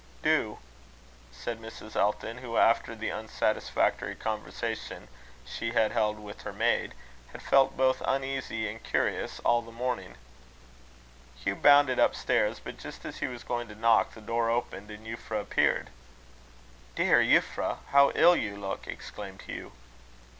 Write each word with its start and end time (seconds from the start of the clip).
"Do," 0.23 0.57
said 1.31 1.61
Mrs. 1.61 1.95
Elton, 1.95 2.39
who, 2.39 2.57
after 2.57 2.95
the 2.95 3.11
unsatisfactory 3.11 4.15
conversation 4.15 5.07
she 5.45 5.73
had 5.73 5.91
held 5.91 6.17
with 6.17 6.41
her 6.41 6.51
maid, 6.51 6.95
had 7.33 7.43
felt 7.43 7.77
both 7.77 8.01
uneasy 8.03 8.67
and 8.67 8.81
curious, 8.81 9.37
all 9.41 9.61
the 9.61 9.71
morning. 9.71 10.15
Hugh 11.37 11.53
bounded 11.53 11.99
up 11.99 12.15
stairs; 12.15 12.59
but, 12.59 12.79
just 12.79 13.05
as 13.05 13.17
he 13.17 13.27
was 13.27 13.43
going 13.43 13.67
to 13.67 13.75
knock, 13.75 14.15
the 14.15 14.21
door 14.21 14.49
opened, 14.49 14.89
and 14.89 15.05
Euphra 15.05 15.39
appeared. 15.39 15.91
"Dear 16.95 17.19
Euphra! 17.21 17.77
how 17.91 18.11
ill 18.15 18.35
you 18.35 18.57
look!" 18.57 18.87
exclaimed 18.87 19.43
Hugh. 19.43 19.71